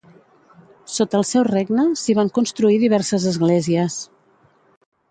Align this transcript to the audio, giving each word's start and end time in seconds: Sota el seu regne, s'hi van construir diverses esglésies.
Sota 0.93 1.19
el 1.19 1.25
seu 1.33 1.45
regne, 1.49 1.85
s'hi 2.05 2.17
van 2.21 2.33
construir 2.39 2.81
diverses 2.87 3.31
esglésies. 3.35 4.05